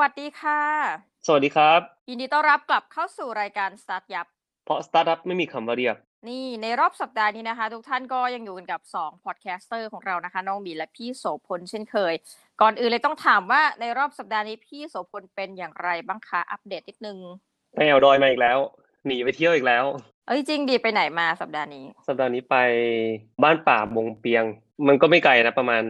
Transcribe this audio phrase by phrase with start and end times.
[0.00, 0.60] วัสดีค่ะ
[1.26, 4.26] สวัสดีครับ ยินดีต้อนรับกลับเข้าสู่รายการ Start ยับ
[4.64, 5.96] เพราะสตาร์ทอัพไม่มีคำว่าเรียก
[6.28, 12.14] นี่ในรอบสัปดาห์นี้นะคะ ทุกท่านก็ยังอยู่กันกับ2 podcaster ของเรานะคะ น้องบีและพี่โสพลเช่นเคย
[12.60, 17.18] ก่อนอื่นเลยต้องถามว่าในรอบสัปดาห์นี้พี่โสพลเป็นอย่างไรบ้างคะ อัปเดตนิดนึง
[17.74, 18.58] ไปแอ่วดอยมาอีกแล้ว
[19.06, 19.84] หนีไปเที่ยวอีกแล้ว
[20.26, 22.56] เอ้ยจริงดิไปไหนมาสัปดาห์นี้ สัปดาห์นี้ไป
[23.42, 24.44] บ้านป่าบงเปียง
[24.86, 25.82] มันก็ไม่ไกลนะประมาณ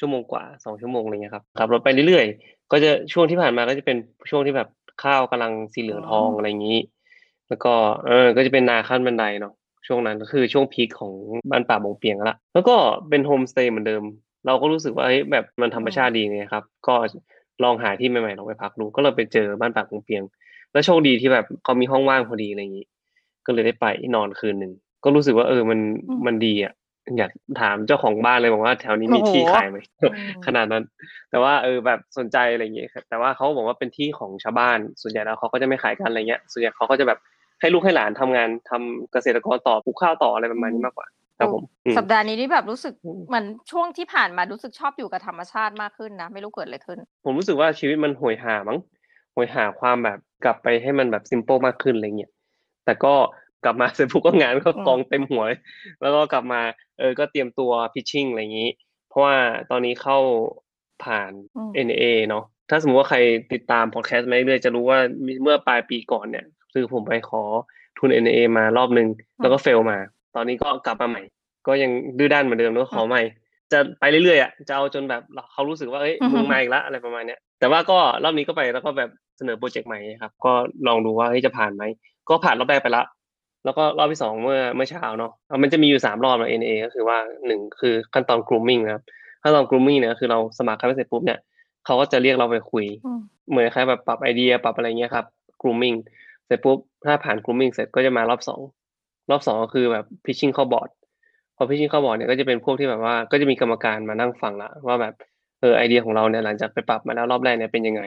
[0.00, 3.96] ชั่วโมงกว่าสองชั่วโมงอะไรเงี้ยครับขับรถไปเรื่อยๆ ก็จะช่วงที่ผ่านมาก็จะเป็น
[4.30, 4.68] ช่วงที่แบบ
[5.02, 6.78] ข้าวกำลังสีเหลืองทองอ๋อออะไรอย่างนี้
[7.48, 7.72] แล้วก็
[8.06, 9.54] เออก็จะเป็นนาขั้นบันไดเนาะ
[9.86, 11.12] ช่วงนั้นก็คือช่วงพีคของ
[11.50, 12.76] บ้านป่าบงเปียงละแล้วก็
[13.08, 14.02] เป็นโฮมสเตย์เหมือนเดิม
[14.46, 16.94] เราก็รู้สึกว่าเฮ้ยแบบมันธรรมชาติดีไงครับ ก็
[17.64, 20.22] ลองหาที่ใหม่ๆลองไปพักดู ก็เลยไปเจอบ้านป่าบงเปียง
[20.72, 22.86] แล้วโชคดีที่แบบเขามีห้องว่างพอดีอะไรอย่างนี้
[23.46, 24.72] ก็เลยได้ไปนอนคืนหนึ่ง
[25.04, 26.72] ก็รู้สึกว่าเออมันอืมมันดีอะ
[27.18, 30.06] อยากถามเจ้าของบ้านเลยบอกว่าแถวนี้มีโอ้โหที่ขายไหมอื
[30.40, 30.84] มขนาดนั้น
[31.30, 37.18] แต่ว่าเออแบบสนใจอะไรอย่างเงี้ยครับแต่ว่าเขาบอกว่าเป็นที่ของชาวบ้าน ส่วนใหญ่แล้วเขาก็จะไม่ขายกันอะไรเงี้ย ส่วนใหญ่เขาก็จะแบบ
[37.60, 41.06] ให้ลูกให้หลานทำงานทำเกษตรกรต่อปลูกข้าวต่ออะไรประมาณนี้มากกว่า
[41.38, 48.78] ครับผมอืมสัปดาห์นี้นี่แบบรู้สึกอืมเหมือนช่วงที่ผ่านมารู้สึกชอบอยู่กับธรรมชาติมากขึ้นนะ ไม่รู้เกิดอะไรขึ้น ผมรู้สึกว่าชีวิตมันโหยหามั้ง
[49.32, 52.32] โหยหาความแบบกลับไปให้มันแบบซิมเ l ิลมากขึ้นอะไรเงี้ย
[52.84, 53.14] แต่ก็
[53.64, 55.58] กลับมาเสร็จปุ๊บก็งานก็อืมกองเต็มหัวเลย
[56.00, 56.60] แล้วก็กลับมา
[56.98, 58.70] เออก็เตรียมตัวพิชชิ่งอะไรอย่างนี้
[59.08, 59.36] เพราะว่า
[59.70, 60.18] ตอนนี้เข้า
[61.04, 63.18] ผ่านอืม NA เนาะถ้าสมมติว่าใคร
[63.52, 67.42] ติดตามพอดแคสต์มาเรื่อยๆจะรู้ว่ามีเมื่อปลายปีก่อนเนี่ย คือผมไปขอ
[67.98, 69.08] ทุน NA มารอบนึง
[69.38, 69.98] แล้วก็เฟลมา
[70.36, 71.22] ตอนนี้ก็กลับมาใหม่
[71.66, 73.22] ก็ยังดื้อด้านเหมือนเดิมแล้วก็ขอใหม่
[73.72, 80.52] จะไปเรื่อยๆอะจะเอาจนแบบเขารู้สึกว่าเอ้ยอือฮึมึงมาอีกละอะไรประมาณเนี้ยแต่ว่าก็รอบนี้ก็ไปแล้วก็แบบเสนอโปรเจกต์ใหม่ครับ ก็
[80.86, 81.82] ลองดูว่าเฮ้ยจะผ่านไหม
[82.28, 83.02] ก็ผ่านรอบแรกไปละ
[83.64, 89.02] แล้วก็รอบที่สองเมื่อเมื่อเช้าเนาะอะมันจะมีอยู่สามรอบนะ NA ก็คือว่าหนึ่งคือขั้นตอน grooming นะครับ
[89.42, 91.38] ขั้นตอน grooming เนี่ยคือเราสมัครเข้าไปเสร็จปุ๊บเนี่ย
[91.84, 95.26] เขาก็จะเรียกเราไปคุยอืมเหมือนคล้ายแบบปรับไอเดียปรับอะไรเงี้ยครับ
[95.62, 95.96] grooming
[96.46, 98.60] เสร็จปุ๊บถ้าผ่าน grooming เสร็จก็จะมารอบสอง
[99.30, 100.88] รอบสองก็คือแบบ pitching เข้าบอร์ด
[101.56, 105.14] พอ pitching เข้าบอร์ดเนี่ยก็จะเป็นพวกที่แบบว่าก็จะมีกรรมการมานั่งฟังละว่าแบบ
[105.60, 108.02] เออไอเดียของเราเนี่ยหลังจากไปปรับมาแล้วรอบแรกเนี่ยเป็นยังไง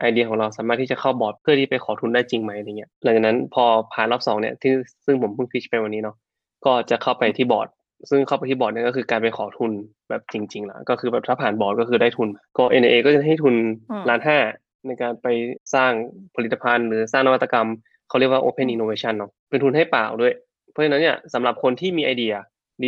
[0.00, 4.72] ไอเดียของเราสามารถที่จะเข้าบอร์ดเพื่อที่ไปขอทุนได้จริงไหมอะไรเงี้ยหลังจากนั้นพอผ่านรอบสองเนี่ยที่
[5.06, 6.16] ซึ่งผมเพิ่ง pitch ไปวันนี้เนาะ
[6.64, 7.68] ก็จะเข้าไปที่บอร์ด
[8.10, 9.72] ซึ่งเข้าไปที่บอร์ดเนี่ยก็คือการไปขอทุน
[10.08, 12.28] แบบจริงๆละก็คือแบบถ้าผ่านบอร์ดก็คือได้ทุน
[12.58, 13.54] ก็ NIA ก็จะให้ทุน
[13.90, 14.38] อืมล้านห้า
[14.86, 15.26] ในการไป
[15.74, 15.92] สร้าง
[16.36, 17.68] ผลิตภัณฑ์หรือสร้างนวัตกรรม
[18.08, 20.32] เขาเรียกว่า Open อืม Innovation เนาะเป็นทุนให้เปล่าด้วย
[20.72, 22.34] เพราะฉะนั้นเนี่ยสำหรับคนที่มีไอเดีย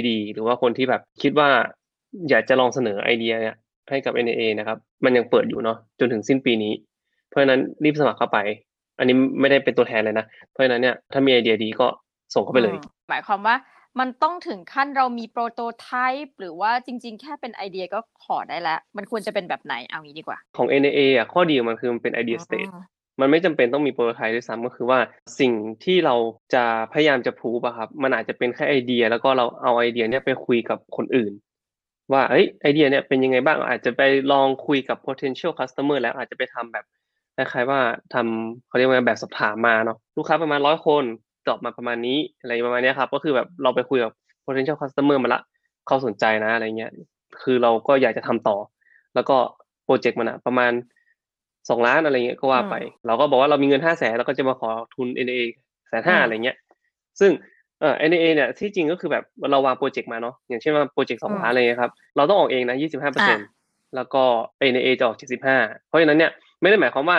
[0.08, 1.48] ดีๆ หรือว่าคนที่แบบคิดว่า
[2.30, 3.56] อยากจะลองเสนอไอเดียเนี่ย
[3.90, 6.72] ให้กับ NA นะครับ มันยังเปิดอยู่เนาะจนถึงสิ้นปีนี้
[7.28, 8.38] เพราะฉะนั้นรีบสมัครเข้าไป
[8.98, 11.86] อันนี้ไม่ได้เป็นตัวแทนเลยนะ เพราะฉะนั้นเนี่ยถ้ามีไอเดียดีก็
[12.34, 13.56] ส่งเข้าไปเลยอืมหมายความว่า
[14.00, 15.90] มันต้องถึงขั้นเรามีโปรโตไท
[16.24, 22.84] ป์หรือว่าจริง ๆ แค่เป็นไอเดียก็ขอได้แล้ว มันควรจะเป็นแบบไหนเอางี้ดีกว่า ของ NAA อะข้อดีของมันคือมันเป็น idea state อืม
[23.20, 24.98] มันไม่จำเป็นต้องมีโปรโตไทป์ด้วยซ้ำก็คือว่า
[25.40, 25.52] สิ่ง
[25.84, 26.14] ที่เรา
[26.54, 31.32] จะพยายามจะพูดอะครับ มันอาจจะเป็นแค่ไอเดีย แล้วก็เราเอาไอเดียเนี้ยไปคุยกับคนอื่น
[32.12, 36.84] ว่าเอ้ยไอเดียเนี้ยเป็นยังไงบ้างอาจจะไปลองคุยกับ potential customer แล้วอาจจะไปทำแบบ
[37.36, 37.80] คล้ายๆว่า
[38.14, 41.04] ทำเขาเรียกว่าแบบสอบถามมาเนาะลูกค้าประมาณร้อยคน
[41.46, 44.12] ตอบมาประมาณนี้อะไรประมาณเนี้ยครับ ก็คือแบบเราไปคุยกับ
[44.44, 45.40] potential customer มาละ
[45.86, 46.90] เขาสนใจนะอะไรเงี้ย
[47.42, 48.56] คือเราก็อยากจะทำต่อ
[49.14, 49.36] แล้วก็
[49.84, 50.72] โปรเจกต์มันอะประมาณ
[51.70, 52.74] สองล้านอะไรเงี้ยก็ว่าไป
[53.06, 55.38] เราก็บอกว่าเรามีเงินห้าแสนเราก็จะมาขอทุน NA
[55.88, 56.56] แสนห้าอืมอะไรเงี้ย
[57.20, 57.30] ซึ่ง
[57.80, 63.38] เอ่อ NA เนี่ยที่จริงก็คือแบบเราวางโปรเจกต์มาเนาะอย่างเช่นว่าโปรเจกต์สองอืมล้านอะไรเงี้ยครับเราต้องออกเองนะยี่สิบห้าเปอร์เซ็น
[63.96, 64.22] แล้วก็
[64.72, 65.56] NA จะออกเจ็ดสิบห้า
[65.88, 67.18] เพราะฉะนั้นเนี่ย ไม่ได้หมายความว่า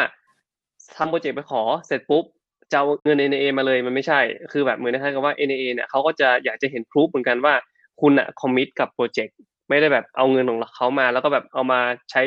[0.97, 2.23] ทำโปรเจกต์ไปขอเสร็จปุ๊บ
[2.71, 4.19] จะเอาเงิน NA มาเลยมันไม่ใช่
[4.51, 7.53] คือแบบเหมือนคล้ายๆกับว่า NA เนี่ยเขาก็จะอยากจะเห็น proof เหมือนกันว่า
[8.01, 9.35] คุณอะ commit กับโปรเจกต์
[9.69, 11.79] ไม่ได้แบบเอาเงินของเขามา แล้วก็แบบเอามา
[12.11, 12.21] ใช้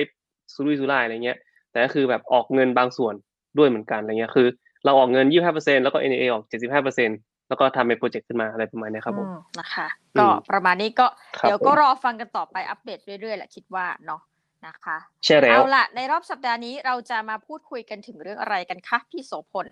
[0.55, 1.39] ซุรุ่ยซุร่ายอะไรเงี้ย
[1.71, 3.15] แต่ก็คือแบบออกเงินบางส่วน
[3.59, 4.47] ด้วยเหมือนกันอะไรเงี้ยคือ
[4.85, 11.07] เราออกเงิน 25%แล้วก็ NIA ออก 75%แล้วก็ทำเป็นโปรเจกต์ขึ้นมาอะไรประมาณเนี้ยครับผมอืมนะคะอืมก็ประมาณนี้ก็
[11.39, 14.21] ครับเดี๋ยวก็ผมรอฟังกันต่อไปอัปเดตเรื่อยๆแหละคิดว่าเนาะ
[14.67, 19.67] นะคะใช่แล้วเอาล่ะในรอบสัปดาห์นี้เราจะมาพูดคุยกันถึงเรื่องอะไรกันคะพี่โสพล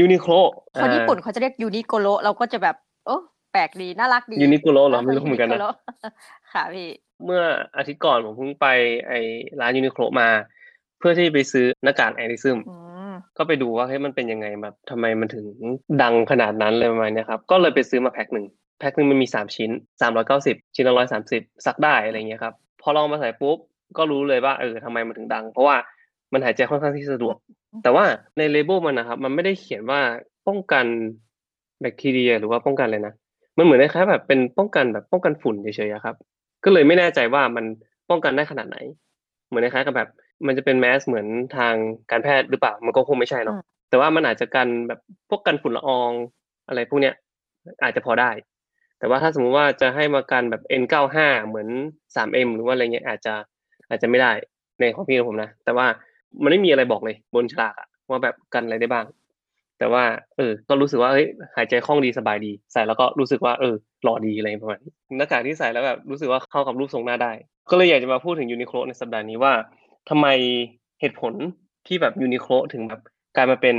[0.00, 0.32] Uniqlo
[0.82, 2.76] คนญี่ปุ่นเขาจะเรียกยูนิโกโรเราก็จะแบบ
[3.06, 3.16] โอ้
[3.52, 5.70] แปลกดีน่ารักดียูนิโกลเหรอไม่รู้เหมือนกันนะ Uniqlo
[6.52, 6.88] ค่ะพี่
[7.24, 7.42] เมื่อ
[7.76, 8.66] อาทิตย์ก่อนผมเพิ่งไป
[9.08, 9.12] ไอ
[9.60, 10.28] ร้าน Uniqlo มา
[10.98, 12.76] เพื่อที่ไปซื้อหน้ากาก AIRism อื
[13.12, 15.46] มก็ไปดูว่าเฮ้ยมันเป็นยังไงแบบทำไมมันถึง
[16.02, 18.46] ดังขนาดนั้นเลยประมาณเนี้ยครับ ก็เลยไปซื้อมาแพ็คหนึ่ง
[18.78, 19.70] แพ็คหนึ่งมันมีสามชิ้น
[20.00, 23.58] สามร้อยเก้าสิบชิ้นละร้อยสามสิบซักได้อะไรเงี้ยครับ พอลองมาใส่ปุ๊บ
[23.98, 25.76] ก็รู้เลยว่าเออทำไมมันถึงดัง เพราะว่า
[26.32, 27.36] มันหายใจค่อนข้างที่สะดวก
[27.82, 28.04] แต่ว่า
[28.38, 30.00] ในเลเบลมันนะครับ มันไม่ได้เขียนว่า
[30.48, 30.86] ป้องกัน
[31.80, 33.14] แบคทีเรียหรือว่าป้องกันอะไรนะ
[33.56, 36.16] มันเหมือนคล้ายๆแบบเป็นป้องกันแบบป้องกันฝุ่นเฉยๆอะครับ
[36.64, 37.64] ก็เลยไม่แน่ใจว่ามัน
[38.10, 38.78] ป้องกันได้ขนาดไหน
[39.48, 40.08] เหมือนคล้ายๆกับแบบ
[40.46, 41.74] มันจะเป็นแมสเหมือนทาง
[42.10, 46.10] การแพทย์หรือเปล่ามันก็คงไม่ใช่เนาะอืมแต่ว่ามันอาจจะกันแบบพวกกันฝุ่นละออง
[46.68, 47.14] อะไรพวกเนี้ย
[47.82, 48.30] อาจจะพอได้
[48.98, 51.68] แต่ว่าถ้าสมมุติว่าจะให้มากันแบบ N95 เหมือน
[52.14, 53.34] 3M หรือว่าอะไรเงี้ยอาจจะ
[53.88, 54.32] อาจจะไม่ได้
[54.80, 55.86] ในความคิดของผมนะ แต่ว่า
[56.42, 59.06] มันไม่มีอะไรบอกเลยบนฉลากอะว่าแบบกันอะไรได้บ้าง
[59.78, 60.02] แต่ว่า
[60.36, 63.74] เออ ก็รู้สึกว่าเฮ้ยหายใจคล่องดีสบายดี ใส่แล้วก็รู้สึกว่าเออ
[64.04, 67.32] หล่อดีอะไรประมาณนี้หน้ากากที่ใส่แล้วแบบรู้สึกว่าเข้ากับรูปทรงหน้าได้
[67.70, 69.52] ก็เลยอยากจะมาพูดถึงยูนิโคลในสัปดาห์นี้ว่า
[70.08, 70.26] ทำไม
[71.00, 71.32] เหตุผล
[71.86, 73.00] ที่แบบยูนิโคลถึงแบบ
[73.36, 73.76] กลายมาเป็น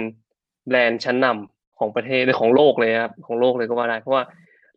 [0.68, 4.24] แบรนด์ชั้นนำของประเทศหรือของโลกเลยครับของโลกเลยก็ว่าได้เพราะว่า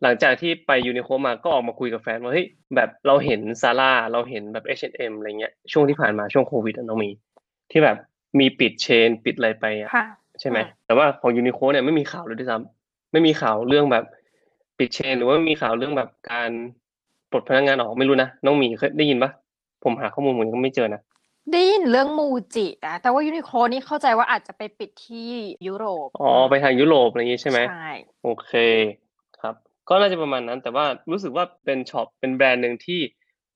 [0.03, 7.09] หลังจากที่ไป Uniqlo มาก็ออกมาคุยกับแฟนว่าเฮ้ยแบบเราเห็น Zara เราเห็นแบบ H&M อะไรเงี้ยช่วงที่ผ่านมาช่วงโควิดอะน้องหมี
[7.71, 7.97] ที่แบบ
[8.39, 10.05] มีปิด chain ปิดอะไรไปอะค่ะ
[10.39, 14.05] ใช่ไหมอืมแต่ว่าของ Uniqlo เนี่ยไม่มีข่าวเลยด้วยซ้ำไม่มีข่าวเรื่องแบบ
[14.77, 16.49] ปิด chain หรือว่ามีข่าวเรื่องแบบการ
[17.31, 19.31] ปลดพนักงานออกไม่รู้นะน้องหมีเคยได้ยินปะ
[19.83, 21.01] ผมหาข้อมูลผมยังไม่เจอนะ
[21.51, 25.29] ได้ยินเรื่อง Muji นะแต่ว่า Uniqlo นี่เข้าใจว่าอาจจะไปปิดที่
[25.67, 27.91] ยุโรปอ๋อไปทางยุโรปอะไรอย่างงี้ใช่ไหมใช่
[28.23, 28.51] โอเค
[29.41, 29.55] ครับ
[29.89, 32.99] ก็น่าจะประมาณนั้น แต่ว่ารู้สึกว่าเป็นช็อปเป็นแบรนด์หนึ่งที่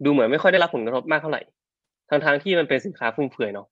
[0.04, 1.42] ดูเหมือนไม่ค่อยได้รับผลกระทบมากเท่าไหร่
[2.10, 3.68] ทางทางๆที่มันเป็นสินค้าฟุ่มเฟือยเนาะ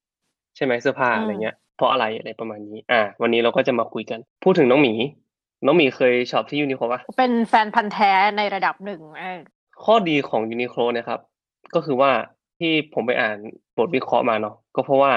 [0.56, 4.94] ใช่ไหมเสื้อผ้าอะไรเงี้ยเพราะอะไรอะไรประมาณนี้ อ่า วันนี้เราก็จะมาคุยกัน พูดถึงน้องหมี
[5.66, 9.40] น้องหมีเคยช็อปที่ Uniqlo ปะเป็นแฟนพันธุ์แท้ในระดับหนึ่งเออ
[9.84, 11.20] ข้อดีของ Uniqlo นะครับ
[11.76, 12.12] ก็คือว่า
[12.60, 13.38] ที่ผมไปอ่าน
[13.78, 15.12] บทวิเคราะห์มาเนาะก็เพราะว่า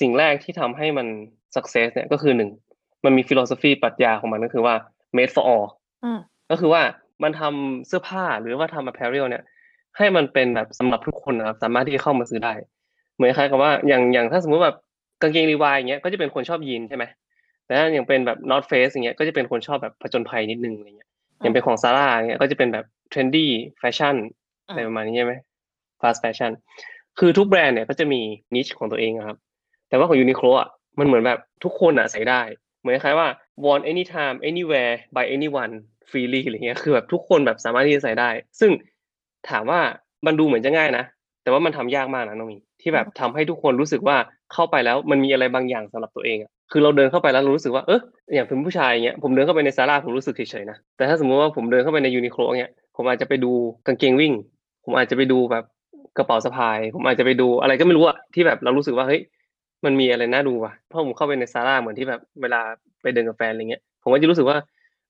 [0.00, 1.06] สิ่งแรกที่ทำให้มัน
[1.54, 2.50] success เนี่ยก็คือหนึ่ง
[3.04, 4.74] มันมี philosophy ปรัชญาของมันก็คือว่า
[5.16, 5.66] made for all
[6.04, 6.18] อืม
[6.50, 6.82] ก็คือว่า
[7.22, 9.42] มันทำเสื้อผ้าหรือว่าทำ apparel เนี่ย
[9.96, 12.54] ให้มันเป็นแบบสำหรับทุกคนนะครับสามารถที่จะเข้ามาซื้อได้
[13.14, 14.76] เหมือนคล้ายกับว่าอย่างอย่างถ้าสมมติแบบ
[15.22, 17.04] กางเกงรีวายอย่างเงี้ยก็จะเป็นคนชอบยีนใช่ไหม
[17.64, 21.08] แต่ถ้าอย่างเป็นแบบ North Face อย่างเงี้ยก็จะเป็นคนชอบแบบผจญภัยนิดนึงอะไรเงี้ย
[21.40, 23.46] อย่างเป็นของซาร่าอย่างเงี้ยก็จะเป็นแบบ trendy
[23.80, 24.16] fashion
[24.68, 25.34] อืมอะไรประมาณนี้ใช่ไหม
[26.00, 26.52] fast fashion
[27.18, 28.20] คือทุกแบรนด์เนี่ยก็จะมี
[28.54, 29.36] niche ของตัวเองอะครับ
[29.88, 30.68] แต่ว่าของ Uniqlo อะ
[30.98, 32.40] มันเหมือนแบบทุกคนอะใส่ได้
[32.80, 33.28] เหมือนคล้ายๆว่า
[33.64, 35.72] worn anytime anywhere by anyone
[36.10, 38.28] freely อะไรเงี้ยคือแบบทุกคนแบบสามารถที่จะใส่ได้
[38.60, 38.70] ซึ่ง
[39.50, 39.80] ถามว่า
[40.26, 41.04] มันดูเหมือนจะง่ายนะ
[41.42, 44.16] แต่ว่ามันทำยากมากนะน้องมีที่แบบทำให้ทุกคนรู้สึกว่า
[44.52, 48.00] เข้าไปแล้วมันมีอะไรบางอย่างสำหรับตัวเองอะคือเราเดินเข้าไปแล้วเรารู้สึกว่าเออ
[48.34, 53.52] อย่างเป็นผู้ชายอย่างเงี้ยผมเดินเข้าไปใน Zara ผมรู้สึกเฉยๆนะแต่ถ้าสมมติว่าผมเดินเข้าไปใน Uniqlo เงี้ยผมอาจจะไปดู
[53.86, 54.32] กางเกงวิ่ง
[54.84, 55.64] ผมอาจจะไปดูแบบ
[56.18, 59.20] กระเป๋าสะพาย ผมอาจจะไปดูอะไรก็ไม่รู้อะที่แบบเรารู้สึกว่าเฮ้ย
[59.84, 62.60] มันมีอะไรน่าดูว่ะเพราะผมเข้าไปใน Zara เหมือนที่แบบเวลา
[63.02, 64.58] ไปเดินกับแฟนอะไรเงี้ยผมก็จะรู้สึกว่า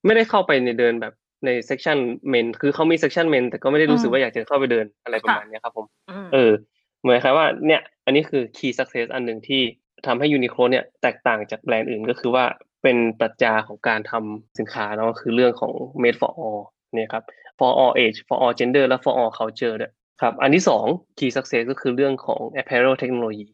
[0.06, 1.14] ไม่ได้เข้าไปในเดินแบบ
[1.44, 6.52] ใน section men คือเขามี section men แต่ก็ไม่ได้รู้สึกว่าอยากจะเข้าไปเดินอะไรประมาณเนี้ยครับผมอืมเออ
[7.02, 9.62] เหมือนคล้ายว่าเนี่ย อันนี้คือ key success อันหนึ่งที่
[10.06, 12.44] ทำให้ยูนิโคลเนี่ยแตกต่างจากแบรนด์อื่นก็คือว่า
[12.82, 15.72] เป็นปรัชญาของการทำสินค้าเนาะคือเรื่องของ
[16.02, 16.60] made for all
[16.94, 17.24] เนี่ยครับ
[17.58, 19.92] for all age for all gender และ for all culture ด้วย
[20.22, 20.84] ครับ อันที่สอง
[21.18, 23.46] key success ก็คือเรื่องของ apparel technology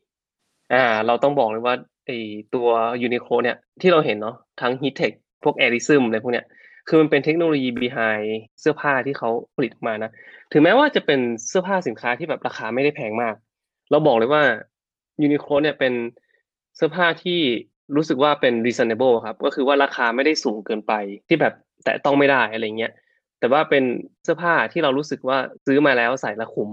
[0.73, 1.75] อ่า เราต้องบอกเลยว่า
[2.07, 2.11] ไอ
[2.55, 2.69] ตัว
[3.07, 5.13] Uniqlo เนี่ยที่เราเห็นเนาะทั้ง heat tech
[5.45, 6.47] พวก airism อะไรพวกเนี้ย
[6.89, 8.27] คือมันเป็นเทคโนโลยี behind
[8.61, 10.11] เสื้อผ้าที่เขาผลิตออกมานะ
[10.53, 13.35] ถึงแม้ว่าจะเป็นเสื้อผ้าสินค้าที่แบบราคาไม่ได้แพงมาก
[13.91, 14.43] เราบอกเลยว่า
[15.23, 15.93] ยูนิโคลเนี่ยเป็น
[16.77, 17.41] เสื้อผ้าที่
[17.97, 20.93] รู้สึกว่าเป็น reasonable ครับ ก็คือว่าราคาไม่ได้สูงเกินไป
[21.29, 21.55] ที่แบบ
[21.85, 22.93] แตะต้องไม่ได้อะไรเงี้ย
[23.41, 23.85] แต่ว่าเป็น
[24.25, 26.71] เสื้อผ้าที่เรารู้สึกว่าซื้อมาแล้วใส่แล้วคุ้ม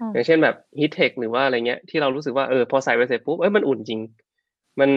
[0.00, 4.00] อืมอย่างเช่นแบบ heat tech หรือว่าอะไรเงี้ยที่เรารู้สึกว่าเออพอใส่ไปเสร็จปุ๊บเอ้ยมันอุ่นจริง
[4.80, 4.90] มัน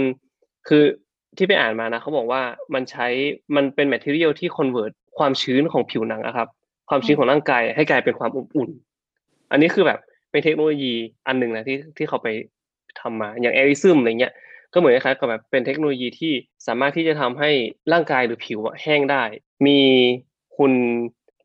[0.67, 0.83] คือ
[1.37, 2.41] ที่ไปอ่านมานะเขาบอกว่า
[2.73, 3.07] มันใช้
[3.55, 6.47] มันเป็น material ที่ convert ความชื้นของผิวหนังอะครับ
[6.89, 8.69] ความชื้นของร่างกายให้กลายเป็นความอบอุ่น
[9.51, 9.99] อันนี้คือแบบ
[10.31, 10.93] เป็นเทคโนโลยี
[11.27, 12.27] อันหนึ่งนะที่ที่เขาไป
[12.99, 14.33] ทำมาอย่างแอริซึมอะไรเงี้ย
[14.73, 16.33] ก็เหมือนคล้ายๆกับแบบเป็นเทคโนโลยีที่
[16.67, 17.49] สามารถที่จะทำให้
[17.93, 19.23] ร่างกายหรือผิวแห้งได้
[19.67, 19.79] มี
[20.57, 20.71] คุณ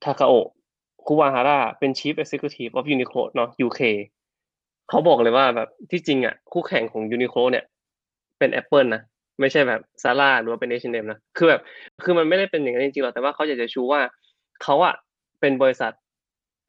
[0.04, 0.48] ทาคาโอะ
[1.06, 3.80] คุวาฮาระเป็น Chief Executive of Uniqlo เนาะ UK
[4.88, 7.64] เขาบอกเลยว่าแบบที่จริงอะคู่แข่งของ Uniqlo เนี่ย
[8.38, 9.02] เป็น Apple นะ
[9.40, 11.60] ไม่ใช่แบบซาร่าหรือว่าเป็น H&M นะคือแบบ
[12.04, 14.00] คือมันไม่ได้เป็นอย่างนั้นจริงๆหรอกแต่ว่าเขาอยากจะชูว่า
[14.62, 14.94] เขาอะ
[15.40, 15.92] เป็นบริษัท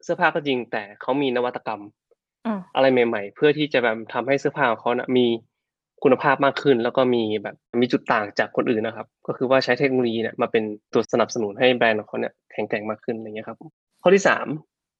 [0.04, 1.82] เสื้อผ้าก็จริง แต่เขามีนวัตกรรม
[2.46, 5.26] อืมอะไรใหม่ ๆ เพื่อที่จะแบบทำให้เสื้อผ้าของเขานะมี
[6.02, 13.58] คุณภาพมากขึ้น แล้วก็มีแบบมีจุดต่างจากคนอื่นนะครับ ก็คือว่าใช้เทคโนโลยีเนี่ยมาเป็นตัวสนับสนุนให้แบรนด์ของเขาเนี่ยแข็งแกร่งมากขึ้นอะไรเงี้ยครับ
[14.02, 14.46] ข้อที่สาม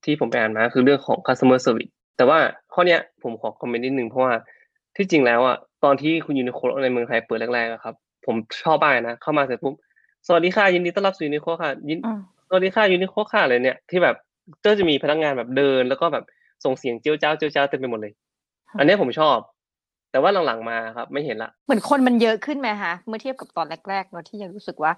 [0.05, 2.39] ที่ผมไปอ่านมาคือเรื่องของ customer service แต่ว่า
[2.75, 4.33] ข้อเนี้ยผมขอคอมเมนต์นิดนึงเพราะว่า
[4.97, 7.95] ที่จริงแล้วอะ ตอนที่คุณยูนิโคลในเมืองไทยเปิดแรกๆอะครับ
[8.27, 9.75] ผมชอบมากนะเข้ามาเสร็จปุ๊บ
[10.27, 14.17] สวัสดีค่ะยินดีต้อนรับสู่ยูนิโคค่ะยินอืมสวัสดีค่ะยูนิโคค่ะเลยเนี่ยที่แบบ
[14.65, 16.25] ก็จะมีพนักงานแบบเดิน แล้วก็แบบ
[16.65, 18.13] ส่งเสียงเจียวจ้าวเจียวจ้าวเต็มไปหมดเลย
[18.79, 19.39] อันเนี้ยผมชอบ
[20.11, 24.93] แต่ว่าหลังๆมาครับ ไม่เห็นละ เหมือนคนมันเยอะขึ้นไหมคะเมื่อเทียบกับตอนแรกๆเนอะที่ยังรู้สึกว่า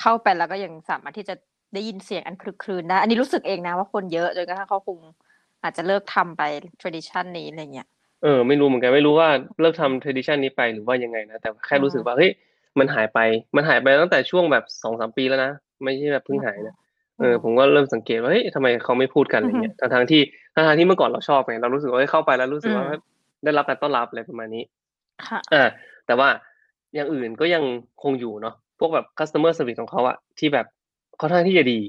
[0.00, 1.34] เข้าไปแล้วก็ยังสามารถที่จะ
[1.74, 4.98] ได้ยินเสียงอันคลึกคลืนได้ อันนี้รู้สึกเองนะว่าคนเยอะจนกระทั่งเขาคง
[5.62, 6.42] อาจจะเลิกทำไป
[6.80, 7.88] tradition นี้อะไรเงี้ย
[8.24, 9.28] เออไม่รู้เหมือนกันไม่รู้ว่า
[9.60, 12.30] เลิกทำ tradition นี้ไปหรือว่ายังไงนะแต่แค่รู้สึกว่าเฮ้ย
[12.78, 13.18] มันหายไป
[13.56, 15.52] มันหายไปตั้งแต่ช่วงแบบสองสามปีแล้วนะ
[15.82, 16.74] ไม่ใช่แบบเพิ่งหายนะ
[17.20, 20.22] เออผมก็เริ่มสังเกตว่าเฮ้ยทำไมเขาไม่พูดกันอะไรเงี้ยทั้งทางๆที่
[20.54, 23.00] ทั้งทางๆที่เมื่อก่อนเราชอบไงเรารู้สึกว่าเฮ้ยเข้าไปแล้วรู้สึกว่าอืม
[23.44, 24.62] ได้รับการต้อนรับอะไรประมาณนี้
[25.28, 25.64] ค่ะอ่า
[26.06, 26.28] แต่ว่า
[26.94, 27.64] อย่างอื่นก็ยัง
[28.02, 30.66] คงอยู่เนาะพวกแบบ customer service ของเขาอะที่แบบ
[31.20, 31.80] ค่อนข้างที่จะดี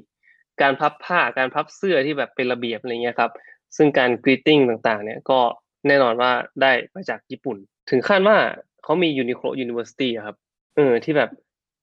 [0.62, 3.32] การพับผ้าการพับเสื้อที่แบบเป็นระเบียบอะไรเงี้ยครับ
[3.78, 5.40] ซึ่งการ greeting ต่างๆ เนี่ยก็
[5.88, 7.58] แน่นอนว่าได้มาจากญี่ปุ่น
[7.90, 8.38] ถึงขั้นว่า
[8.84, 10.36] เขามี Uniqlo University อะครับ
[10.76, 11.30] เออที่แบบ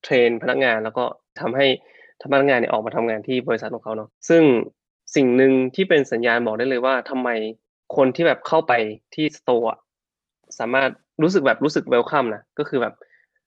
[0.03, 1.05] เทรนพนักงานแล้วก็
[1.41, 1.67] ทำให้
[2.23, 4.43] พนักงานเนี่ยออกมาทำงานที่บริษัทของเขาเนาะซึ่ง
[5.17, 7.29] สิ่งหนึ่งที่เป็นสัญญาณบอกได้เลยว่าทำไม
[7.97, 8.73] คนที่แบบเข้าไป
[9.15, 9.79] ที่สโตร์อะ
[10.59, 10.91] สามารถ
[11.23, 12.95] รู้สึกแบบรู้สึกเวลคัมนะก็คือแบบ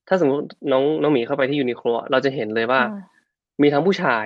[0.08, 2.82] ถ้าสมมติน้องน้องหมีเข้าไปที่ Uniqlo เราจะเห็นเลยว่า
[3.62, 4.26] มีทั้งผู้ชาย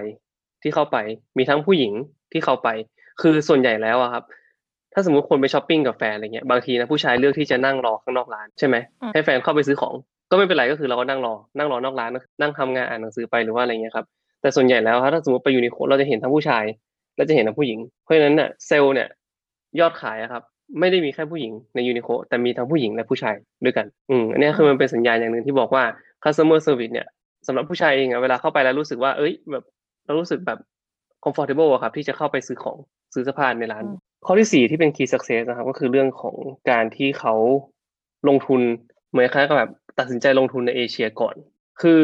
[0.61, 0.97] ที่เข้าไป
[1.37, 1.93] มีทั้งผู้หญิง
[2.31, 2.67] ที่เข้าไป
[3.21, 4.23] คือส่วนใหญ่แล้วอะครับ
[4.99, 9.93] ถ้าสมมติคนไปช้อปปิ้งกับแฟนอะไรเงี้ยบางทีนะผู้ชายเลือกที่จะนั่งรอข้างนอกร้านใช่ไหมอืมให้แฟนเข้าไปซื้อของ
[10.31, 12.09] ก็ไม่เป็นไรก็คือเราก็นั่งรอ นั่งรอนอกร้าน
[12.41, 14.05] นั่งทำงานอ่านหนังสือไปหรือว่าอะไรเงี้ยครับ
[14.41, 16.63] แต่ส่วนใหญ่แล้วครับถ้าสมมติไป Uniqlo เราจะเห็นทั้งผู้ชาย
[17.15, 19.07] และจะเห็นทั้งผู้หญิง เพราะฉะนั้นเนี่ยเซลล์เนี่ย
[19.79, 20.43] ยอดขายอะครับ
[20.79, 25.83] ไม่ได้มีแค่ผู้หญิงใน Uniqlo แต่มีทั้งผู้หญิงและผู้ชายด้วยกันอืมอันเนี้ยคือมันเป็นสัญญาณอย่างหนึ่งที่บอกว่า
[26.23, 27.07] customer service เนี่ย
[27.47, 29.63] สำหรับผู้ชายเองอะเวลาเข้าไปแล้วรู้สึกว่าเอ้ยแบบ
[30.05, 30.59] เรารู้สึกแบบ
[31.23, 32.77] comfortable อะครับที่จะเข้าไปซื้อของ
[33.13, 36.35] ซื้อเสื้อผ้าในร้านอืม ข้อที่สี่ที่เป็น key success นะครับ ก็คือเรื่องของ
[36.69, 37.35] การที่เขา
[38.27, 38.61] ลงทุน
[39.09, 41.35] เหมือนคล้ายกับแบบตัดสินใจลงทุนในเอเชียก่อน
[41.81, 42.01] คือ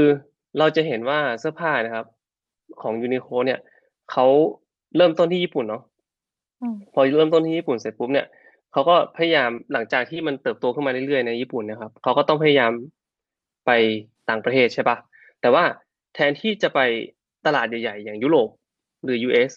[0.60, 2.06] เราจะเห็นว่าเสื้อผ้านะครับ
[2.82, 3.60] ของยูนิโคเนี่ย
[4.12, 4.26] เขา
[4.96, 5.84] เริ่มต้นที่ญี่ปุ่นเนาะ
[6.62, 8.28] อืมพอเริ่มต้นที่ญี่ปุ่นเสร็จปุ๊บเนี่ย
[8.72, 12.72] เขาก็พยายามหลังจากที่มันเติบโตขึ้นมาเรื่อยๆในญี่ปุ่นนะครับเขาก็ต้องพยายาม
[13.66, 13.72] ไป
[14.30, 14.98] ต่างประเทศใช่ปะ
[15.42, 15.64] แต่ว่า
[16.14, 16.80] แทนที่จะไป
[17.46, 18.50] ตลาดใหญ่ๆ อย่างยุโรป
[19.04, 19.52] หรือ US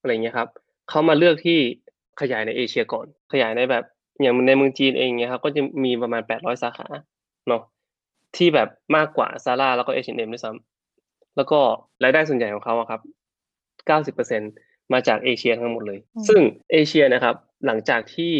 [0.00, 0.48] อะไรเงี้ยครับ
[0.88, 1.58] เขามาเลือกที่
[2.20, 3.84] ขยายในเอเชียก่อน ขยายในแบบ
[4.22, 6.86] อย่างในเมืองจีนเองเนี่ยครับก็จะมีประมาณ800สาขา
[7.48, 7.62] เนาะ
[8.36, 11.58] ที่แบบมากกว่าซาร่าแล้วก็ H&M ด้วยซ้ำแล้วก็
[12.02, 13.00] รายได้ส่วนใหญ่ของเขาอะครับ
[14.16, 16.40] 90%มาจากเอเชียทั้งหมดเลยอืมซึ่ง
[16.72, 17.34] เอเชียนะครับ
[17.66, 18.32] หลังจากที่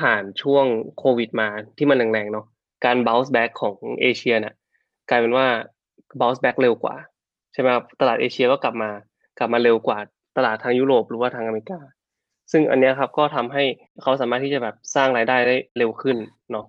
[0.00, 0.66] ผ่านช่วง
[0.98, 1.48] โควิดมา
[1.78, 2.46] ที่มันแรงๆเนาะ
[2.84, 4.54] การ bounce back ของเอเชียเนี่ย
[5.10, 5.46] กลายเป็นว่า
[6.20, 6.96] bounce back เร็วกว่า
[7.52, 8.90] ใช่ไหมครับตลาดเอเชียก็กลับมา
[9.38, 9.98] กลับมาเร็วกว่า
[10.36, 11.80] ตลาดทางยุโรปหรือว่าทางอเมริกา
[12.52, 13.64] ซึ่งอันเนี้ยครับก็ทำให้
[14.02, 16.16] เขาสามารถที่จะแบบสร้างรายได้ได้เร็วขึ้น
[16.52, 16.66] เนาะ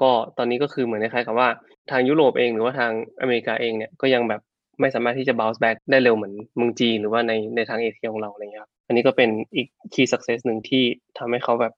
[0.00, 1.48] ก็ตอนนี้ก็คือเหมือนคล้ายๆกับว่า
[1.90, 4.40] ทางยุโรปเองหรือว่าทางอเมริกาเองเนี่ยก็ยังแบบ
[4.80, 10.84] ไม่สามารถที่จะ bounce back ได้เร็วเหมือนเมืองจีนหรือว่าในในทางเอเชียของเราอะไรเงี้ยครับอันนี้ก็เป็นอีก key success หนึ่งที่
[11.18, 11.72] ทำให้เขาแบบ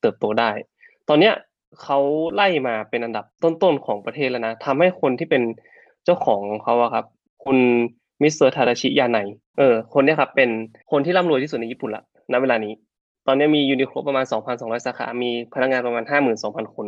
[0.00, 0.50] เติบโตได้
[1.08, 1.34] ตอนเนี้ย
[1.82, 1.98] เขา
[2.34, 5.42] ไล่มาเป็นอันดับต้นๆของประเทศแล้วนะทำให้คนที่เป็น
[6.04, 7.04] เจ้าของของเขาอะครับ
[7.44, 7.58] คุณ
[8.22, 9.18] มิสเตอร์ทาดาชิยาไน
[9.58, 10.50] เออคนเนี้ยครับเป็น
[10.90, 12.02] คนที่ร่ำรวยที่สุดในญี่ปุ่นละ
[12.32, 12.72] ณเวลานี้
[13.26, 16.04] ตอนนี้มี Uniqlo ประมาณ 2,200 สาขา มีพนักงานประมาณ
[16.38, 16.86] 52,000 คน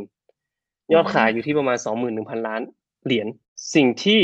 [0.92, 1.76] ยอดขายอยู่ที่ประมาณ
[2.12, 2.60] 21,000 ล้าน
[3.04, 3.26] เหรียญ
[3.74, 4.20] สิ่งที่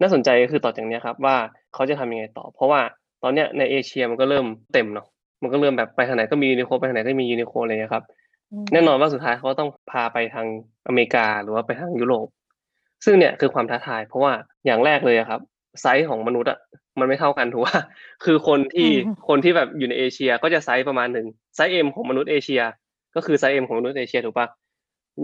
[0.00, 1.36] น่าสนใจก็คือต่อจากเนี้ยครับว่า
[1.74, 2.80] เขาจะทำยังไงต่อ เพราะว่า
[3.22, 5.06] ตอนเนี้ยในเอเชียมันก็เริ่มเต็มเนาะ
[5.42, 8.04] มันก็เริ่มแบบไปทางไหนก็มี Uniqlo ไปทางไหนก็มี Uniqlo อะไรเงี้ยครับ
[8.52, 10.46] อืมแน่นอนว่าสุดท้ายเขาก็ต้องพาไปทาง
[10.86, 12.26] อเมริกาหรือว่าไปทางยุโรป
[13.04, 14.32] ซึ่งเนี่ยคือความท้าทาย เพราะว่า
[14.66, 15.40] อย่างแรกเลยอะครับ
[15.80, 16.58] ไซส์ของมนุษย์อะ
[17.00, 17.76] มันไม่เท่ากันถูกป่ะ
[18.24, 21.26] คือคนที่อืมคนที่แบบอยู่ในเอเชียก็จะไซส์ประมาณหนึ่ง
[21.56, 22.62] ไซส์ M ของมนุษย์เอเชีย
[23.14, 24.46] ก็คือไซส์ M ของมนุษย์เอเชียถูกปะ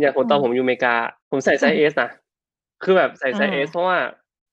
[0.01, 0.95] อย่างคนตอนผมอยู่อเมริกา
[1.31, 2.11] ผมใส่ไซส์ S นะ
[2.83, 3.97] คือแบบใส่ไซส์ S เพราะว่า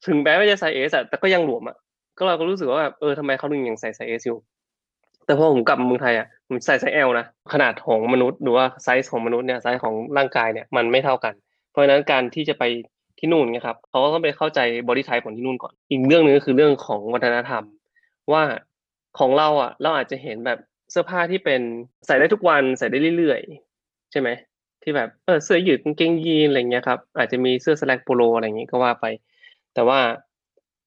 [0.08, 1.76] ถึงแม้ว่าจะไซส์ S อะแต่ก็ยังหลวมอะ
[2.18, 4.38] ก็เราก็รู้สึกว่าแบบเออทำไมเขาถึงยังใส่ไซส์ S อยู่
[5.26, 11.34] แต่พอผมกลับมาเมืองไทยอะผมใส่ไซส์ L นะขนาดของมนุษย์หรือว่าไซส์ของมนุษย์เนี่ยไซส์ของร่างกายเนี่ยมันไม่เท่ากัน
[11.72, 12.64] เพราะฉะนั้นการที่จะไป
[13.26, 17.64] ที่นู่นเนี่ยครับเขาก็ต้องไปเข้าใจ body type ของที่นู่นก่อน อีกเรื่องหนึ่งก็คือเรื่องของวัฒนธรรม
[18.32, 18.44] ว่า
[19.20, 20.60] ของเราอะ เราอาจจะเห็นแบบ
[20.92, 21.62] เสื้อผ้าที่เป็น
[22.06, 24.30] ใส่ได้ทุกวันใส่ได้เรื่อยๆ ใช่ไหม
[24.84, 29.06] ที่แบบเออเสื้อยืดกางเกงยีนอะไรเงี้ยครับอาจจะมีเสื้อสแลกโปโลอะไรอย่างงี้ก็ว่าไป
[29.74, 30.00] แต่ว่า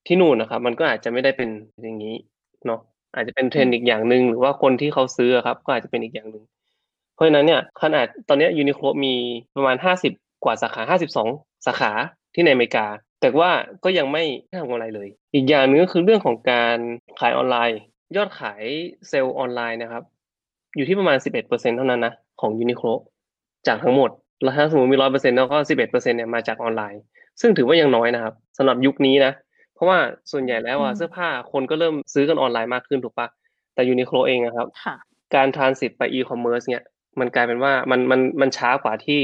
[0.07, 1.49] ที่นู่นนะครับ มันก็อาจจะไม่ได้เป็น
[1.83, 2.15] อย่างนี้
[2.67, 2.81] เนาะ
[3.15, 6.45] อาจจะเป็นเทรนด์อีกอย่างหนึ่งหรือว่าคนที่เขาซื้ออะครับ ก็อาจจะเป็นอีกอย่างหนึ่ง
[7.15, 9.15] เพราะฉะนั้นเนี่ยขนาดตอนเนี้ย Uniqlo มี
[9.57, 10.13] ประมาณห้าสิบ
[10.45, 11.29] กว่าสาขาห้าสิบสอง
[11.67, 11.93] สาขา
[12.39, 12.87] ที่ในอเมริกา
[13.21, 13.51] แต่ว่า
[13.85, 14.23] ก็ยังไม่
[14.59, 16.77] ทำกำไรเลย อีกอย่างหนึ่งก็คือเรื่องของการ
[17.21, 17.81] ขายออนไลน์
[18.17, 18.63] ยอดขาย
[19.09, 20.03] เซลล์ออนไลน์นะครับ
[20.77, 22.87] อยู่ที่ประมาณสิบเอ็ดเปอร์เซ็นต์เท่านั้นนะของ Uniqlo
[23.67, 24.11] จากทั้งหมด
[24.43, 27.01] แล้วถ้าสมมติมีร้อยเปอร์เซ็นต์แล้วก็สิบเอ็ดเปอร์เซ็นต์เนี่ยมาจากออนไลน์
[27.41, 29.33] ซึ่งถือว่ายังน้อยนะครับสำหรับยุคนี้นะ
[29.75, 29.99] เพราะว่า
[30.33, 33.29] ส่วนใหญ่แล้วอะอืมเสื้อผ้าคนก็เริ่มซื้อกันออนไลน์มากขึ้นถูกปะ
[33.75, 34.95] แต่ Uniqlo เองนะครับค่ะ
[35.35, 36.85] การ transit ไปอีคอมเมิร์ซเนี่ย
[37.21, 39.21] มันกลายเป็นว่ามันมันมันช้ากว่าที่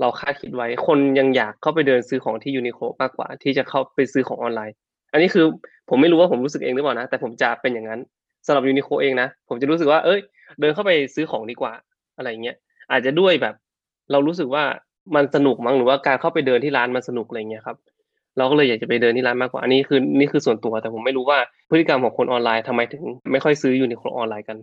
[0.00, 4.74] เราคาดคิดไว้ คนยังอยากเข้าไปเดินซื้อของที่ Uniqlo มากกว่า ที่จะเข้าไปซื้อของออนไลน์
[5.12, 5.44] อันนี้คือ
[5.88, 8.00] ผมไม่รู้ว่าผมรู้สึกเองหรือเปล่านะ แต่ผมจะเป็นอย่างนั้น
[8.46, 10.20] สำหรับ Uniqlo เองนะ ผมจะรู้สึกว่า เอ้ย
[10.60, 11.72] เดินเข้าไปซื้อของดีกว่า
[12.16, 12.56] อะไรเงี้ย
[12.90, 13.54] อาจจะด้วยแบบ
[14.12, 14.64] เรารู้สึกว่า
[15.14, 17.76] มันสนุกมั้งหรือว่าการเข้าไปเดินที่ร้านมันสนุกอะไรเงี้ยครับ
[18.38, 21.38] เราก็เลยอยากจะไปเดินที่ร้านมากกว่า อันนี้คือนี่คือส่วนตัว แต่ผมไม่รู้ว่า
[21.70, 24.56] พฤติกรรมของคนออนไลน์ทำไมถึง ไม่ค่อยซื้อ Uniqlo ออนไลน์กัน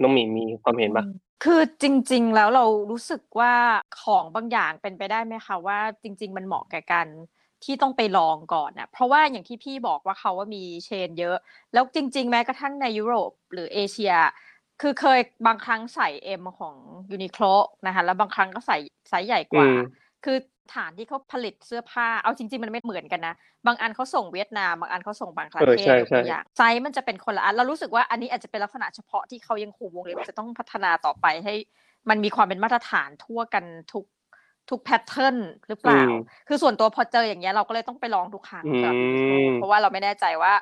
[0.00, 1.04] น้องหมีมีความเห็นปะ
[1.44, 3.54] คือจริง ๆ แล้วเรารู้สึกว่า
[4.02, 7.08] ของบางอย่างเป็นไปได้ไหมคะว่าจริง ๆ มันเหมาะแก่การ
[7.64, 11.36] ที่ต้องไปลองก่อนนะเพราะว่าอย่างที่พี่บอกว่าเขาว่ามี chain เยอะ
[11.72, 14.14] แล้วจริง ๆ แม้กระทั่งในยุโรปหรือเอเชีย
[14.80, 16.74] คือเคยบางครั้งใส่ M ของ
[17.10, 17.44] ยูนิโคล
[17.86, 18.76] นะคะแล้วบางครั้งก็ใส่
[19.08, 19.78] ไซส์ใหญ่กว่าอืม
[20.24, 20.36] คือ
[20.74, 23.34] ฐานที่เขาผลิตเสื้อผ้า เอาจริง ๆ มันไม่เหมือนกันนะ
[23.66, 31.54] บางอันเขาส่งเวียดนาม บางอันเขาส่งบางประเออ ใช่ ใช่ยกตัวอย่างไซส์มันจะเป็นคนละอัน เรารู้สึกว่าอันนี้อาจจะเป็นลักษณะเฉพาะที่เขายังคงวงเล็บจะต้องพัฒนาต่อไปให้
[32.08, 34.04] มันมีความเป็นมาตรฐานทั่วกันทุก
[34.70, 35.36] ทุก pattern
[35.68, 36.14] หรือเปล่าอืม
[36.48, 40.52] คือส่วนตัวพอเจออย่างเงี้ยเราก็เลยต้องไปลองทุกครั้งอืม สำหรับ เพราะว่าเราไม่แน่ใจว่า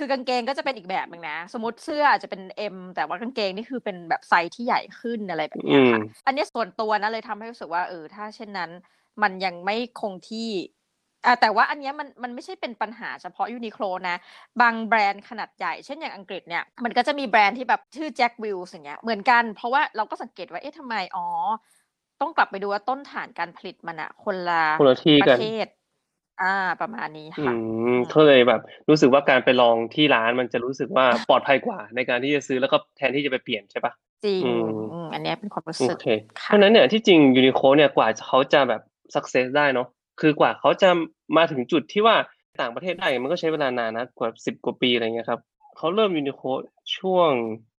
[0.00, 2.42] คือกางเกงก็จะเป็นอีกแบบหนึ่งนะ สมมติเสื้ออาจจะเป็น
[2.74, 8.70] M แต่ว่ากางเกงนี่คือเป็นแบบไซส์ที่ใหญ่ขึ้นอะไรแบบเนี้ยค่ะอืมอันนี้ส่วนตัวนะเลยทำให้รู้สึกว่าเออถ้าเช่นนั้น
[9.22, 10.50] มันยังไม่คงที่
[11.26, 14.16] อ่าแต่ว่าอันเนี้ยมันมันไม่ใช่เป็นปัญหาเฉพาะยูนิโคลนะ
[14.60, 21.26] บางแบรนด์ขนาดใหญ่เช่นอย่างอังกฤษเนี่ยมันก็จะมีแบรนด์ที่แบบชื่อแจ็ควิลส์อย่างเงี้ยเหมือนกันเพราะว่าเราก็สังเกตว่าเอ๊ะทำไมอ๋อ
[22.20, 25.66] ต้องกลับไปดูว่าต้นฐานการผลิตมันอะคนละคนละที่ ประเทศกัน
[26.42, 27.52] อ่า ประมาณนี้อืค่ะ
[27.92, 33.92] มก็เลยแบบ รู้สึกว่าการไปลองที่ร้านมันจะรู้สึกว่าปลอดภัยกว่า ในการที่จะซื้อแล้วก็แทนที่จะไปเปลี่ยนใช่ปะ
[34.24, 36.06] จริงอืมอืมอันเนี้ยเป็นความรู้สึก โอเค
[36.46, 38.82] เพค่ะ เพราะฉะนั้นเนี่ยที่จริงยูนิโคเนี่ยกว่าเขาจะแบบ
[39.14, 39.88] success ได้เนาะ
[40.20, 40.88] คือกว่าเขาจะ
[41.36, 42.16] มาถึงจุดที่ว่า
[42.60, 45.40] ต่างประเทศได้มันก็ใช้เวลานานนะกว่าสิบกว่าปีอะไรเงี้ยครับ
[45.76, 46.40] เขาเริ่มยูนิโค
[46.98, 47.30] ช่วง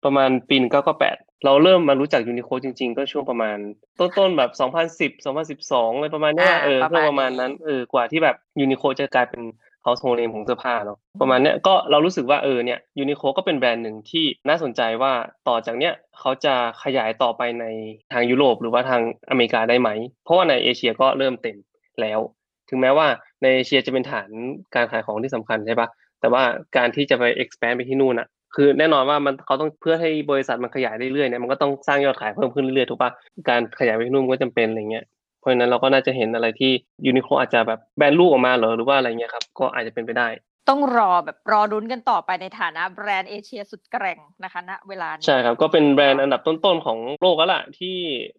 [0.04, 3.58] ประมาณปีหนึ่งเก้าเก้าแปด เราเริ่มมารู้จักยูนิโคจริง ๆ ก็ช่วงประมาณ
[4.00, 9.42] ต้นๆแบบสองพันสิบสองพันสิบสองอะไรประมาณเนี้ยอ่าเออประมาณเพื่อประมาณนี้นั้นเออกว่าที่แบบยูนิโคจะกลายเป็น
[9.84, 15.12] household name ของเสื้อผ้าเนาะประมาณเนี้ยก็เรารู้สึกว่าเออเนี่ยยูนิโคก็เป็นแบรนด์หนึ่งที่น่าสนใจว่า
[15.48, 17.64] ต่อจากเนี้ยเขาจะขยายต่อไปใน
[18.12, 19.90] ทางยุโรปหรือว่าทางอเมริกาได้ไหม
[20.24, 21.56] เพราะว่าในเอเชียก็เริ่มเต็ม
[22.00, 22.20] แล้ว
[22.68, 23.06] ถึงแม้ว่า
[23.42, 24.28] ในเอเชียจะเป็นฐาน
[24.74, 25.88] การขายของที่สำคัญใช่ปะ
[26.20, 26.42] แต่ว่า
[26.76, 33.10] การที่จะไป expand ไปที่นู่นอะ คือแน่นอนว่ามันเขาต้องเพื่อให้บริษัทมันขยายเรื่อยๆเนี่ยมันก็ต้องสร้างยอดขายเพิ่มขึ้นเรื่อยๆถูกปะ
[33.48, 35.04] การขยายไปที่นู่นมันก็จำเป็นอะไรเงี้ย
[35.40, 36.70] เพราะฉะนั้นเราก็น่าจะเห็นอะไรที่
[37.06, 40.28] ยูนิโคอาจจะแบบแบรนด์ลูกออกมาเหรอหรือว่าอะไรเงี้ยครับก็อาจจะเป็นไปได้
[40.68, 47.96] ต้องรอแบบรอลุ้นกันต่อไปในฐานะแบรนด์เอเชียสุดแกร่งนะคะณเวลานี้ใช่ครับ ก็เป็นแบรนด์อันดับต้นๆของโลกแล้วล่ะที่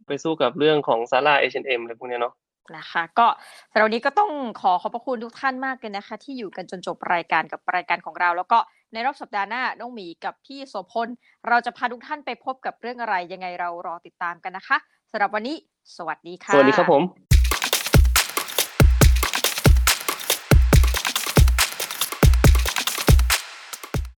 [0.08, 2.34] ไปสู้กับเรื่องของซาร่า H&M อะไรพวกเนี้ยเนาะ
[2.78, 3.28] นะคะก็
[3.72, 8.60] สำหรับวันนี้ก็ต้องขอขอบพระคุณทุกท่านมากเลยนะคะ ที่อยู่กันจนจบรายการกับรายการของเรา แล้วก็
[8.94, 11.08] ในรอบสัปดาห์หน้าน้องหมีกับพี่โสพล
[11.48, 14.78] เราจะพาทุกท่านไปพบกับเรื่องอะไรยังไงเรารอติดตามกันนะคะ
[15.12, 15.56] สำหรับวันนี้
[15.98, 17.31] สวัสดีค่ะ สวัสดีครับผม